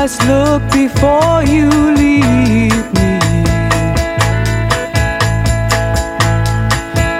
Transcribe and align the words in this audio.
just 0.00 0.22
look 0.28 0.62
before 0.70 1.42
you 1.42 1.68
leave 1.96 2.86
me. 2.94 3.18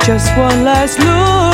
Just 0.07 0.29
one 0.39 0.63
last 0.63 0.97
look. 1.01 1.48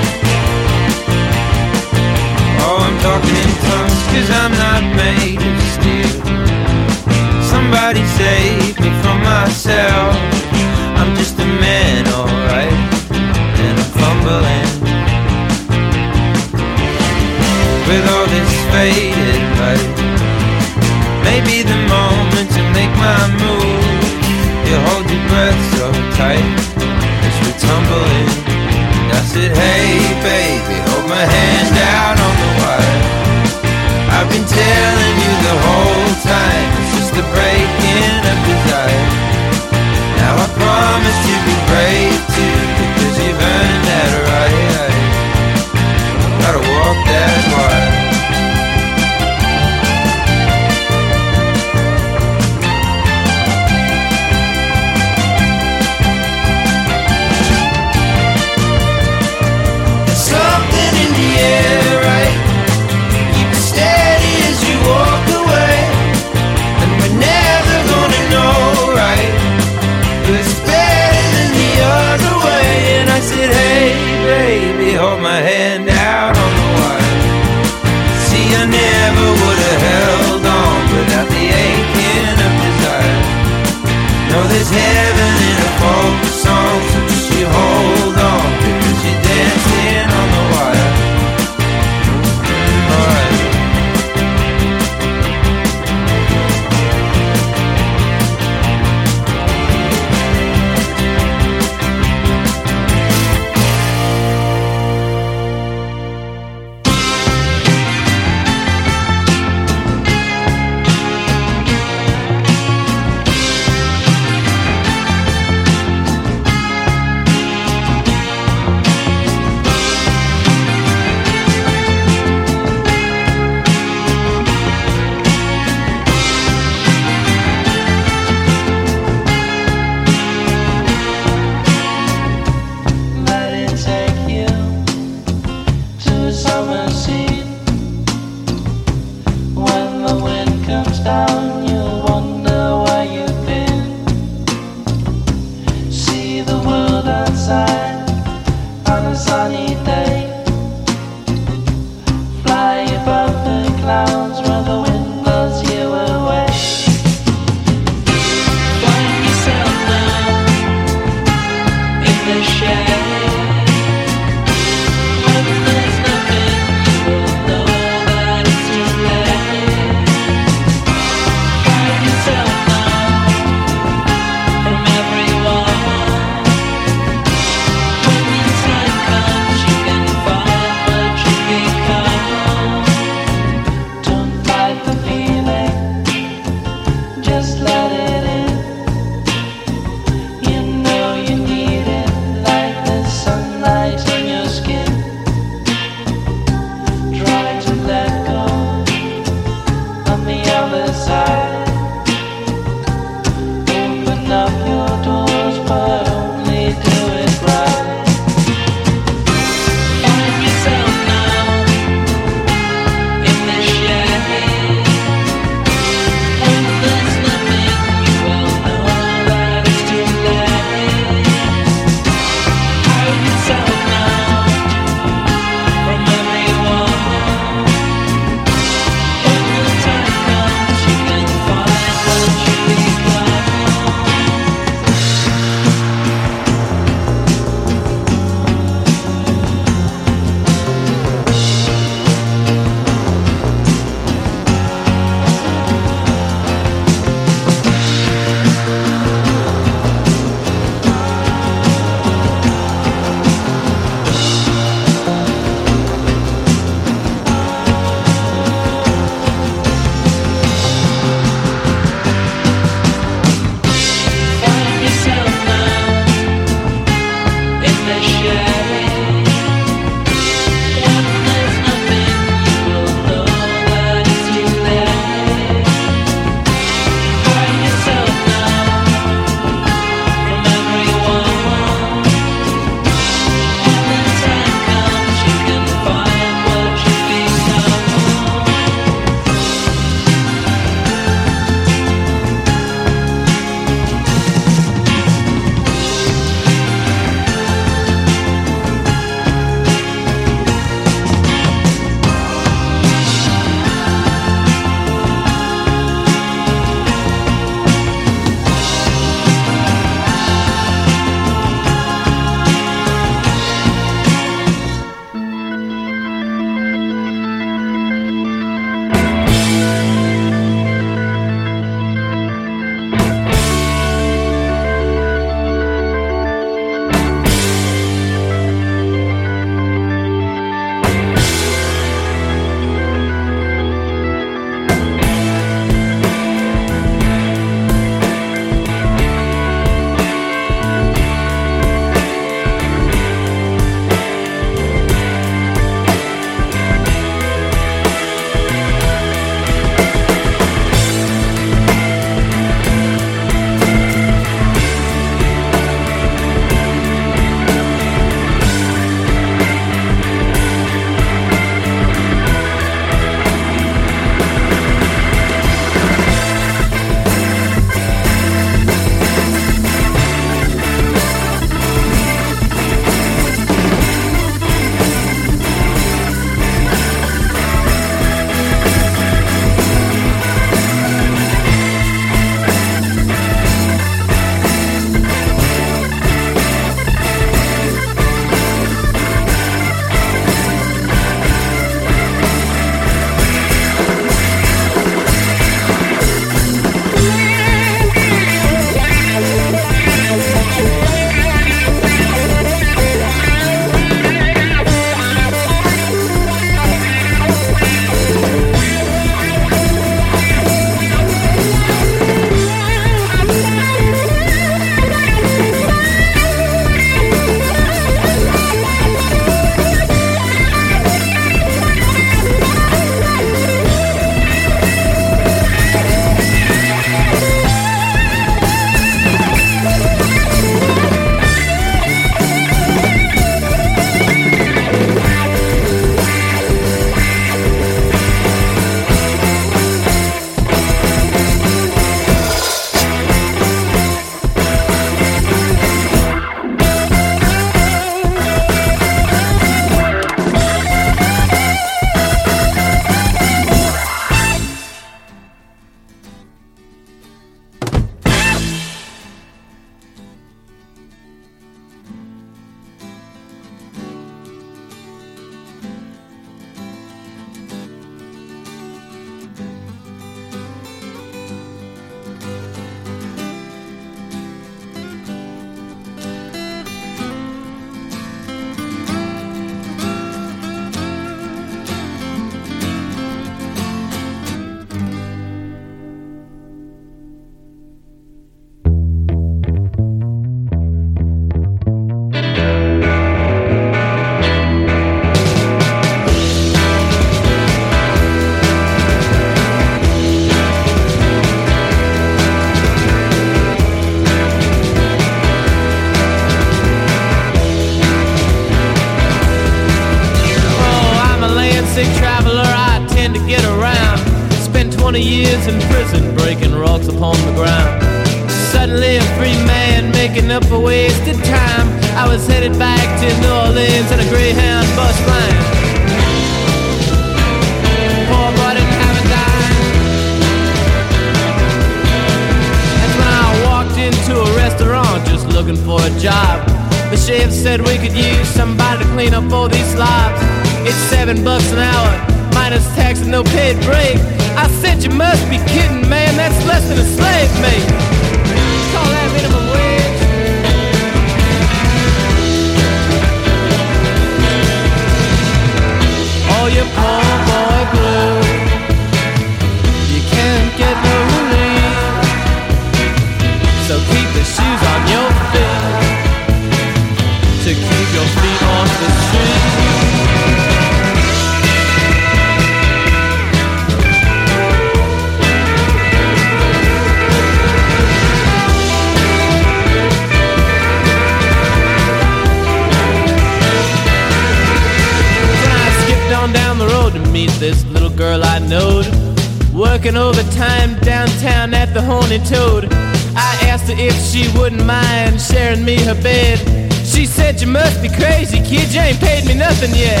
Horny 592.08 592.24
Toad. 592.24 592.72
I 593.14 593.36
asked 593.52 593.68
her 593.68 593.76
if 593.76 593.94
she 594.00 594.32
wouldn't 594.38 594.64
mind 594.64 595.20
sharing 595.20 595.62
me 595.62 595.76
her 595.82 595.94
bed. 595.94 596.38
She 596.86 597.04
said, 597.04 597.38
You 597.38 597.48
must 597.48 597.82
be 597.82 597.90
crazy, 597.90 598.40
kid, 598.40 598.72
you 598.72 598.80
ain't 598.80 598.98
paid 598.98 599.26
me 599.26 599.34
nothing 599.34 599.74
yet. 599.74 600.00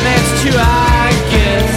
That's 0.00 0.30
true, 0.40 0.56
I 0.56 1.12
guess. 1.28 1.72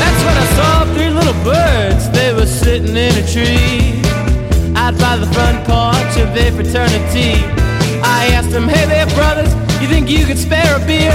That's 0.00 0.20
when 0.24 0.36
I 0.40 0.46
saw 0.56 0.94
three 0.94 1.10
little 1.10 1.38
birds. 1.44 2.08
They 2.08 2.32
were 2.32 2.46
sitting 2.46 2.96
in 2.96 3.12
a 3.20 3.26
tree 3.28 4.00
out 4.80 4.96
by 4.96 5.18
the 5.18 5.28
front 5.36 5.60
porch 5.68 6.16
of 6.24 6.32
their 6.32 6.52
fraternity. 6.52 7.36
I 8.00 8.32
asked 8.32 8.50
them, 8.50 8.66
hey 8.66 8.86
there, 8.86 9.06
brothers, 9.12 9.52
you 9.82 9.88
think 9.88 10.08
you 10.08 10.24
could 10.24 10.38
spare 10.38 10.74
a 10.74 10.80
beer? 10.86 11.12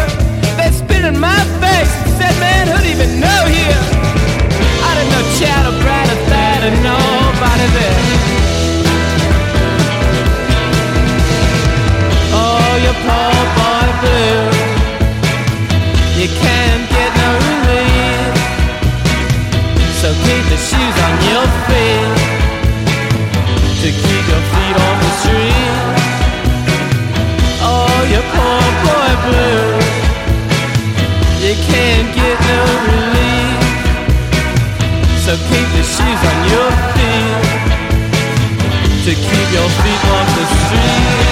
They 0.55 0.69
spit 0.69 1.03
in 1.03 1.19
my 1.19 1.41
face 1.57 1.93
and 2.05 2.13
said, 2.21 2.39
man, 2.39 2.52
or 5.45 6.19
Thad 6.29 6.63
or 6.63 6.75
nobody 6.81 7.67
there. 7.75 8.03
Oh, 12.33 12.71
you 12.83 12.93
poor 13.05 13.37
boy 13.57 13.87
blue, 14.01 14.45
you 16.19 16.27
can't 16.43 16.83
get 16.95 17.11
no 17.21 17.29
relief. 17.49 18.33
So 19.99 20.07
keep 20.23 20.43
the 20.51 20.59
shoes 20.67 20.95
on 21.05 21.13
your 21.29 21.47
feet 21.67 22.17
to 23.81 23.87
keep 23.91 24.23
your 24.31 24.43
feet 24.53 24.75
on 24.87 24.95
the 25.03 25.11
street. 25.21 25.85
Oh, 27.61 27.99
you 28.11 28.21
poor 28.33 28.65
boy 28.85 29.11
blue, 29.27 29.67
you 31.45 31.53
can't 31.69 32.09
get 32.15 32.37
no 32.49 32.59
relief. 32.85 33.02
Shoes 36.03 36.23
on 36.31 36.39
your 36.51 36.69
feet 36.93 37.43
to 39.05 39.11
keep 39.15 39.47
your 39.55 39.69
feet 39.81 40.03
off 40.15 40.27
the 40.37 40.45
street. 40.45 41.22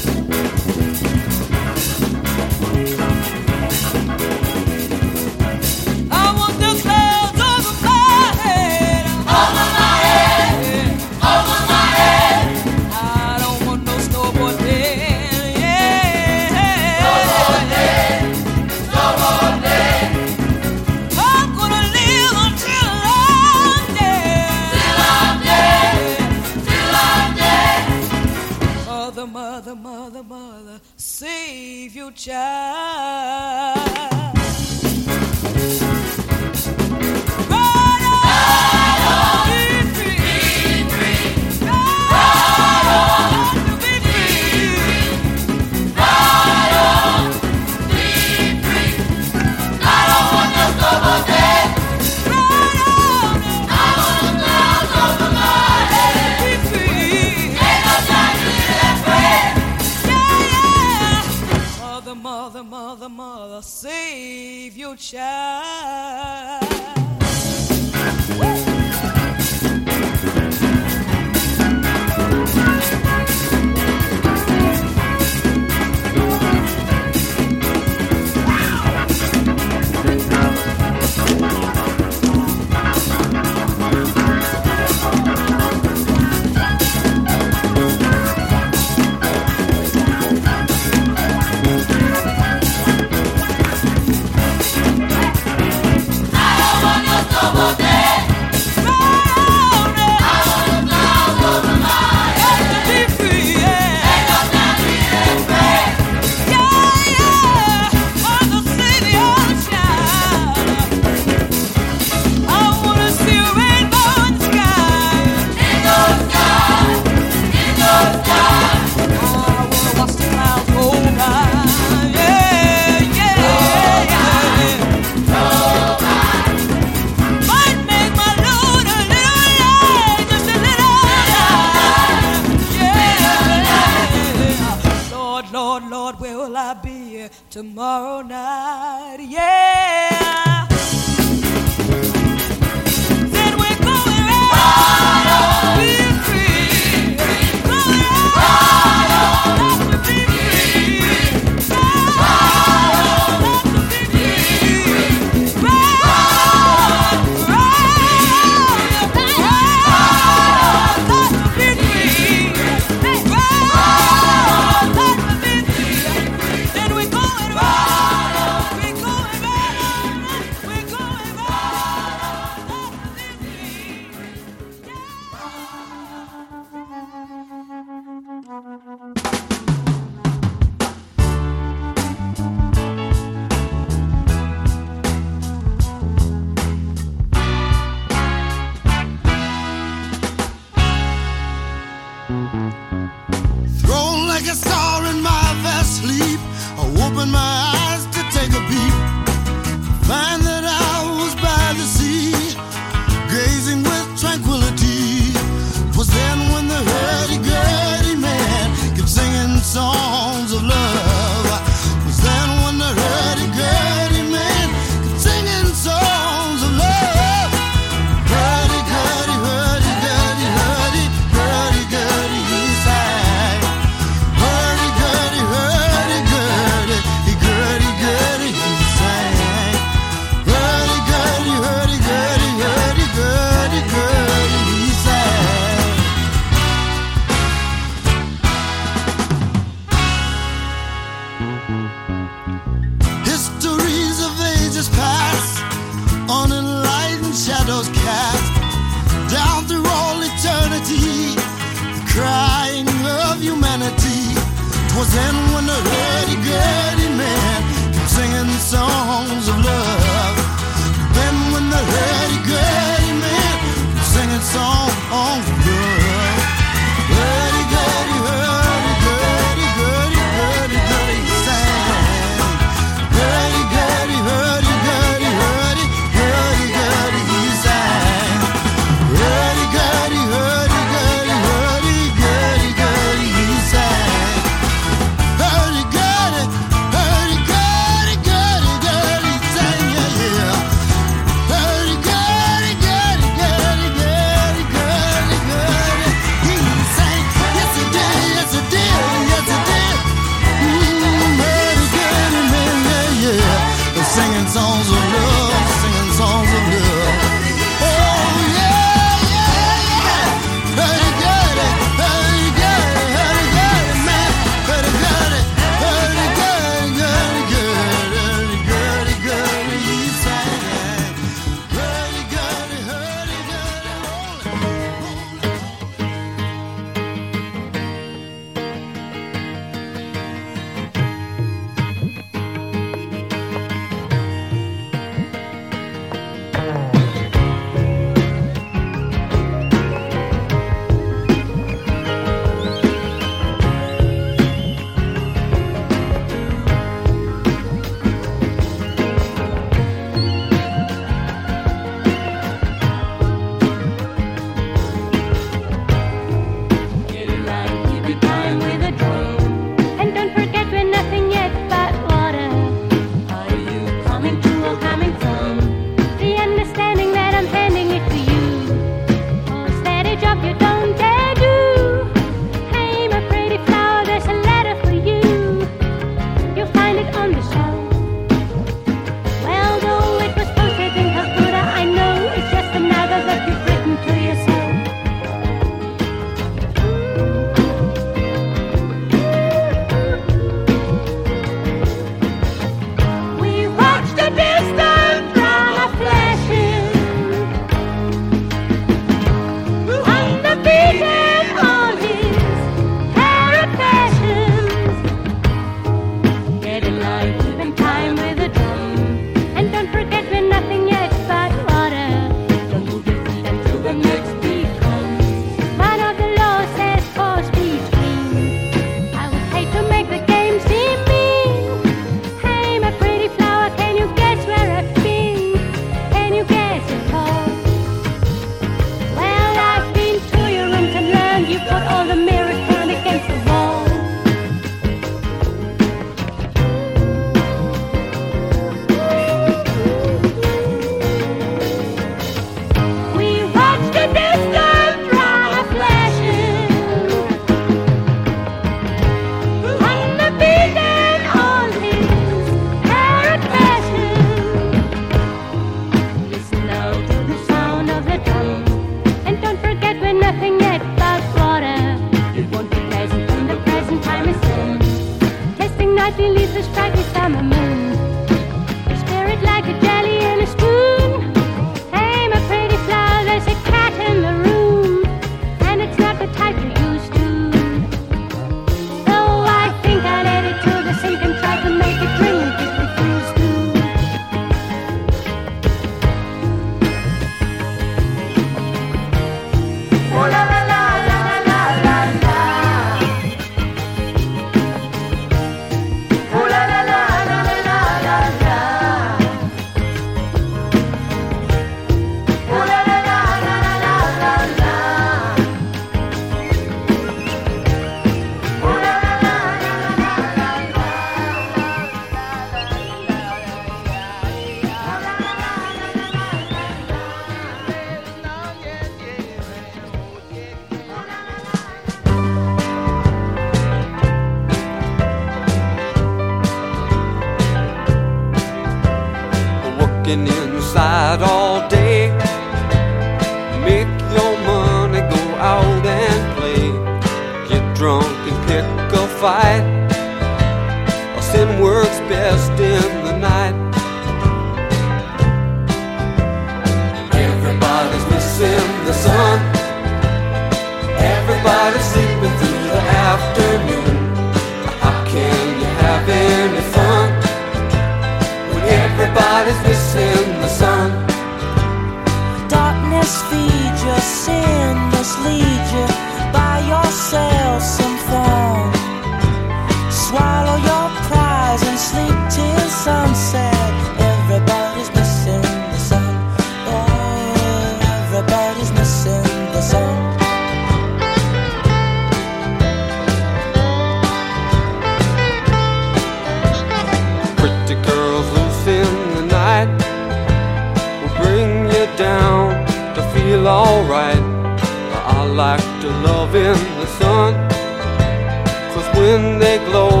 they 599.39 599.57
glow. 599.65 600.00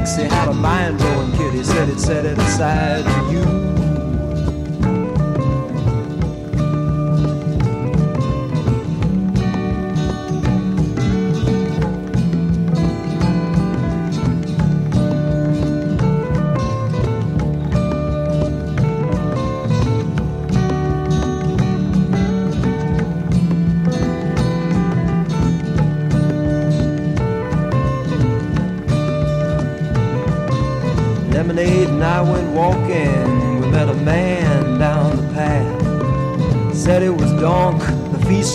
thinks 0.00 0.16
he 0.16 0.22
had 0.24 0.48
a 0.48 0.54
mind 0.54 0.96
blowing 0.98 1.30
kitty 1.32 1.62
said 1.62 1.88
it 1.88 2.00
set 2.00 2.24
it 2.24 2.38
aside 2.38 3.04
to 3.04 3.32
you. 3.32 3.79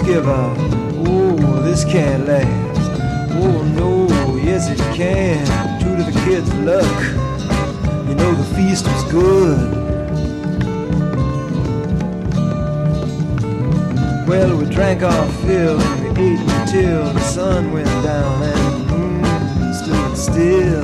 give 0.02 0.28
up. 0.28 0.58
Oh, 1.08 1.62
this 1.64 1.84
can't 1.86 2.26
last. 2.26 3.02
Oh 3.34 3.64
no, 3.64 4.08
yes 4.36 4.70
it 4.70 4.80
can. 4.96 5.46
Two 5.82 5.96
to 5.96 6.04
the 6.04 6.20
kids' 6.26 6.54
luck, 6.56 7.02
you 8.08 8.16
know 8.16 8.34
the 8.34 8.56
feast 8.56 8.86
was 8.86 9.04
good. 9.12 9.86
Well, 14.28 14.58
we 14.58 14.66
drank 14.66 15.04
our 15.04 15.28
fill 15.44 15.80
and 15.80 16.18
we 16.18 16.24
ate 16.24 16.40
until 16.40 17.14
the 17.14 17.22
sun 17.22 17.72
went 17.72 17.88
down 18.04 18.44
and 18.44 18.90
the 18.90 18.98
moon 18.98 19.74
stood 19.74 20.18
still. 20.18 20.75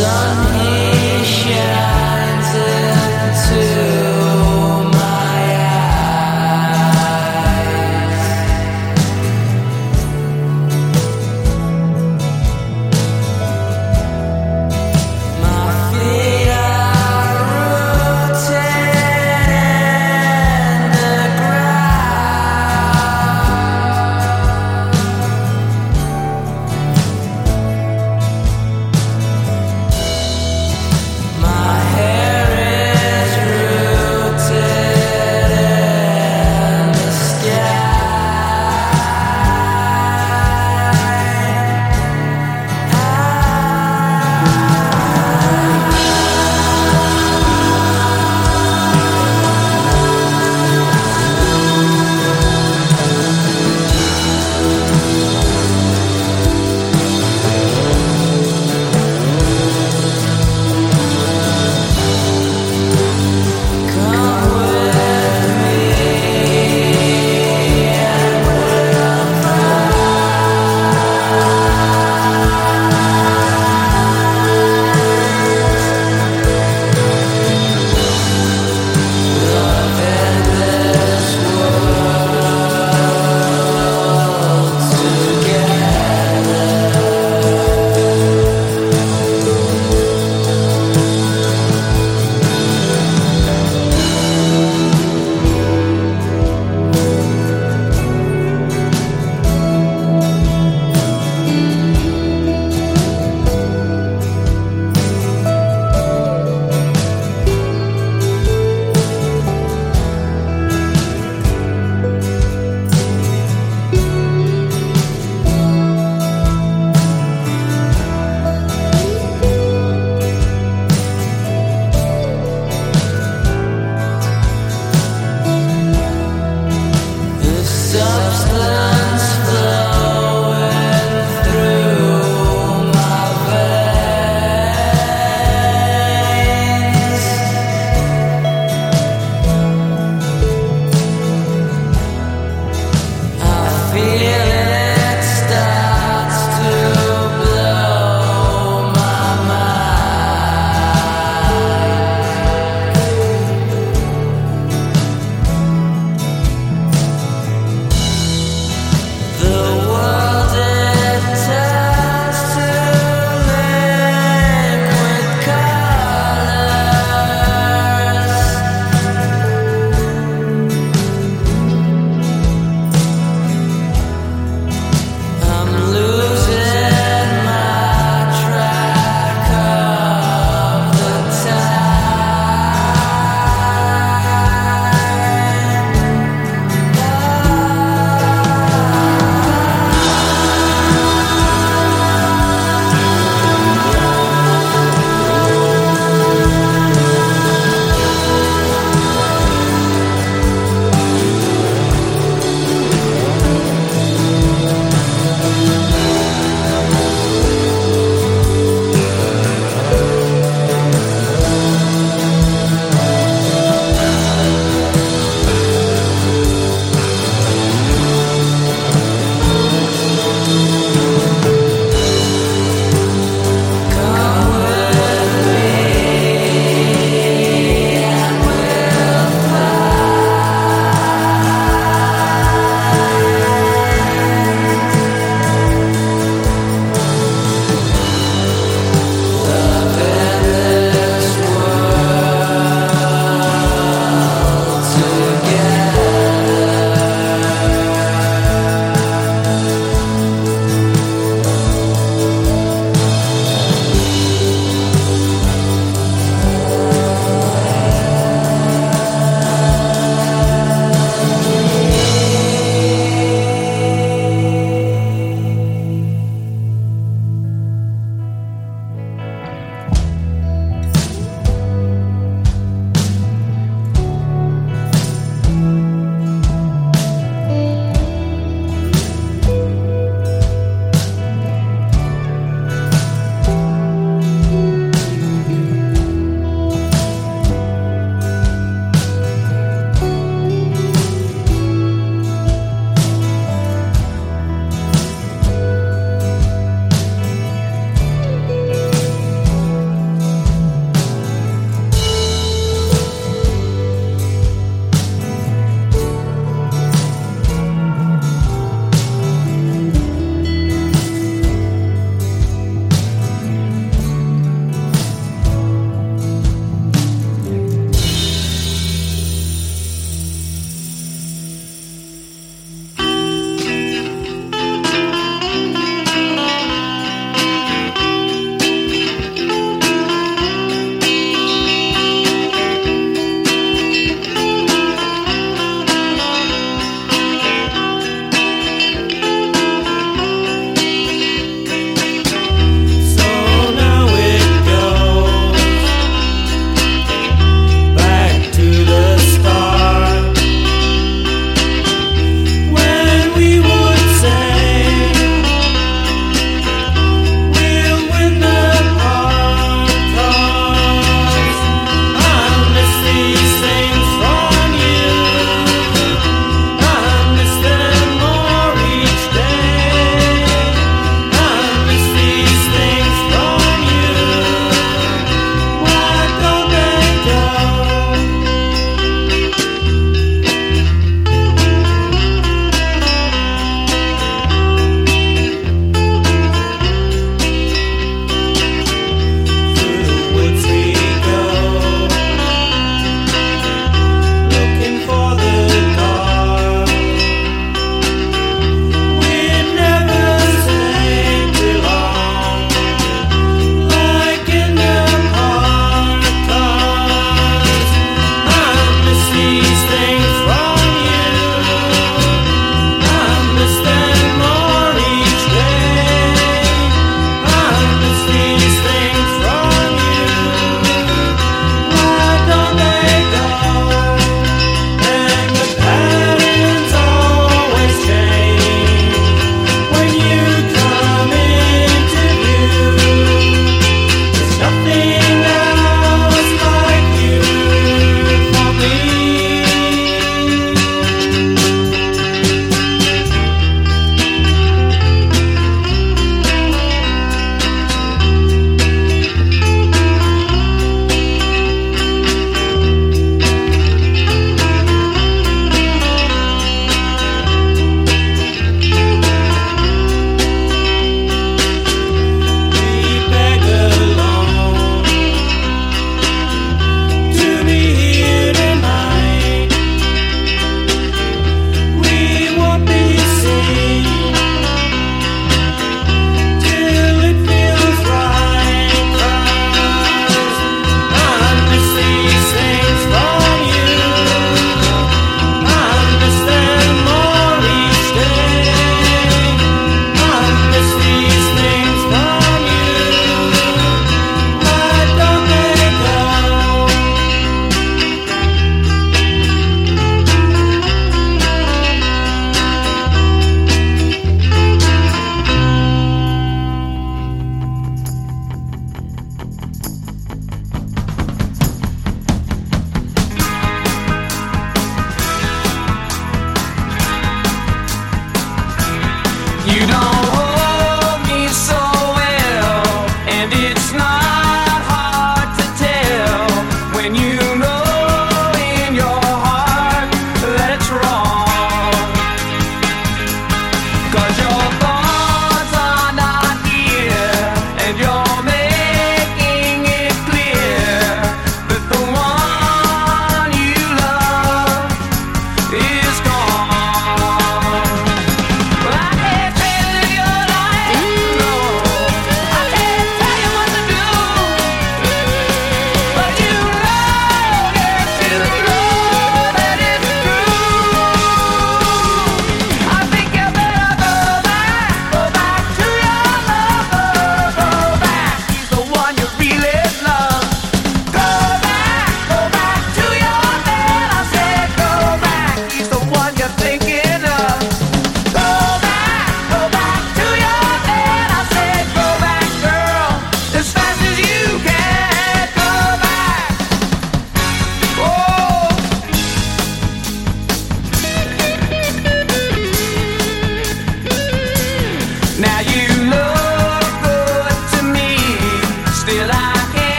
He 0.00 1.24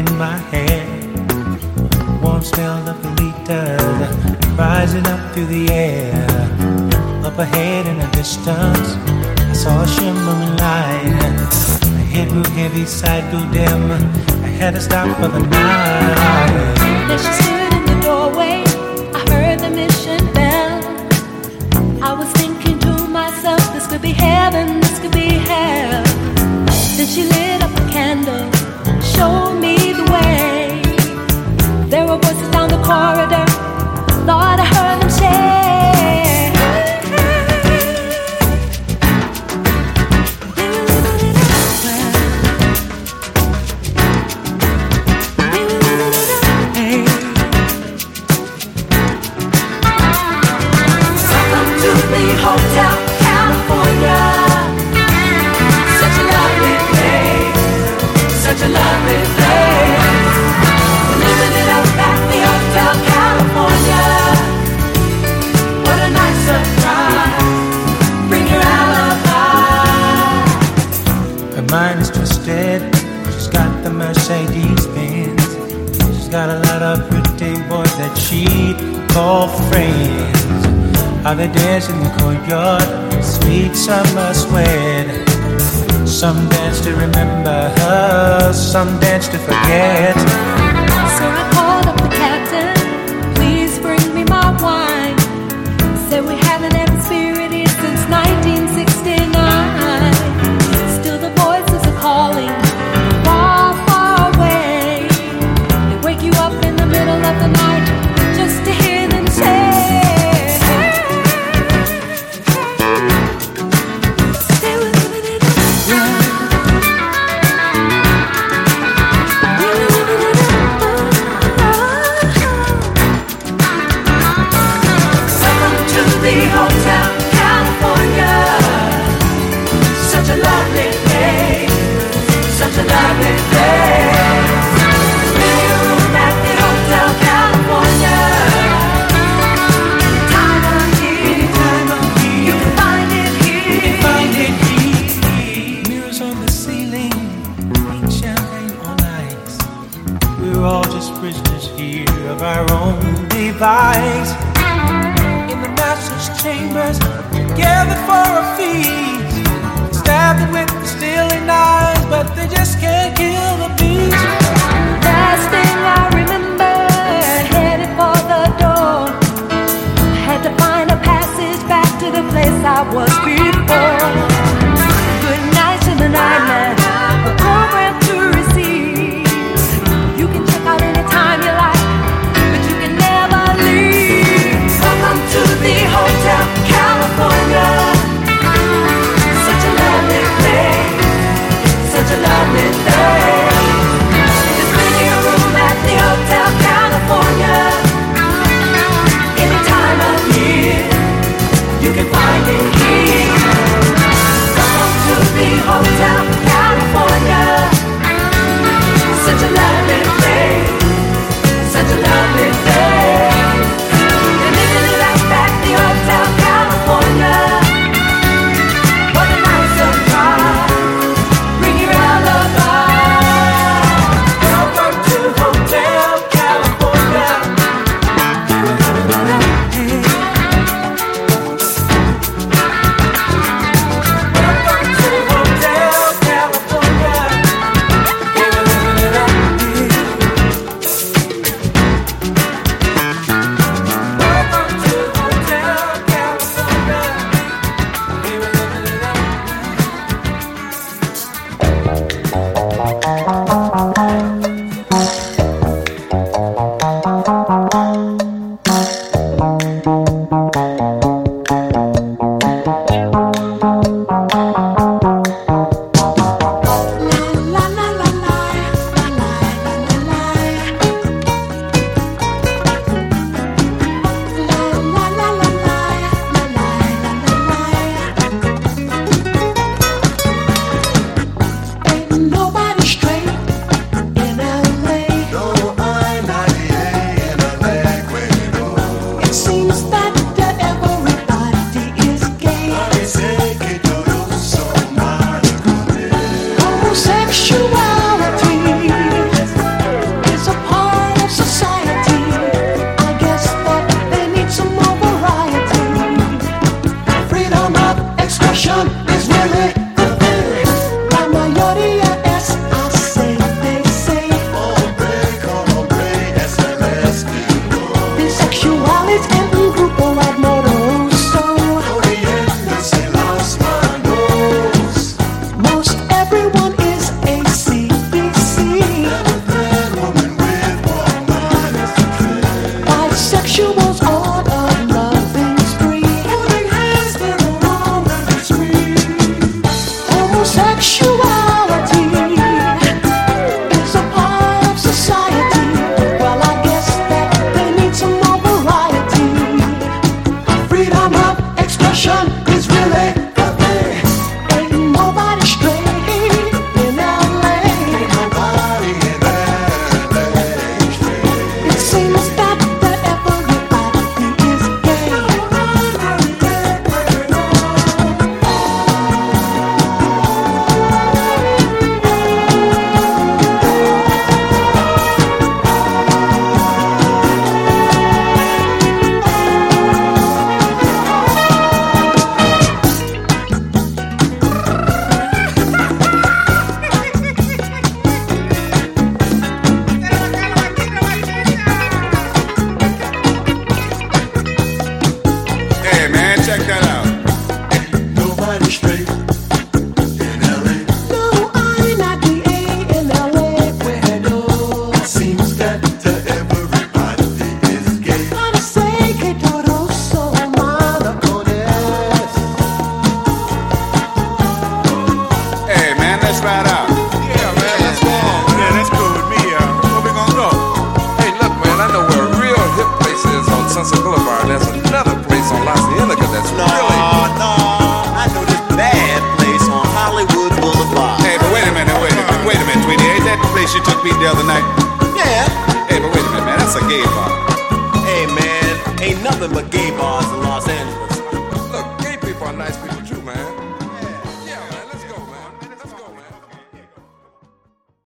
in 0.00 0.16
my 0.16 0.38
head, 0.52 0.86
Warm 2.22 2.42
smell 2.42 2.88
of 2.88 3.02
the 3.02 3.10
rising 4.56 5.06
up 5.06 5.20
through 5.32 5.46
the 5.46 5.68
air. 5.70 6.14
Up 7.24 7.38
ahead 7.38 7.86
in 7.86 7.98
the 7.98 8.06
distance, 8.12 8.88
I 9.50 9.52
saw 9.52 9.82
a 9.82 9.88
shimmering 9.88 10.56
light. 10.64 11.50
My 11.96 12.04
head 12.12 12.28
grew 12.28 12.48
heavy, 12.54 12.84
sight 12.84 13.24
grew 13.30 13.46
dim. 13.52 13.82
I 14.44 14.48
had 14.60 14.74
to 14.74 14.80
stop 14.80 15.08
for 15.18 15.28
the 15.28 15.40
night. 15.46 16.80